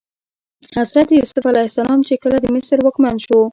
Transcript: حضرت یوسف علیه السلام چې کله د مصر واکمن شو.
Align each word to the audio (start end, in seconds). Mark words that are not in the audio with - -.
حضرت 0.77 1.07
یوسف 1.19 1.43
علیه 1.51 1.67
السلام 1.69 1.99
چې 2.07 2.15
کله 2.23 2.37
د 2.41 2.45
مصر 2.55 2.77
واکمن 2.81 3.15
شو. 3.25 3.41